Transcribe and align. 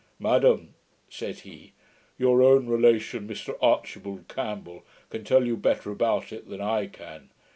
'Madam,' 0.17 0.73
said 1.09 1.41
he, 1.41 1.73
'your 2.17 2.41
own 2.41 2.65
relation, 2.65 3.27
Mr 3.27 3.55
Archibald 3.61 4.27
Campbell, 4.27 4.83
can 5.11 5.23
tell 5.23 5.45
you 5.45 5.55
better 5.55 5.91
about 5.91 6.33
it 6.33 6.49
than 6.49 6.59
I 6.59 6.87
can. 6.87 7.29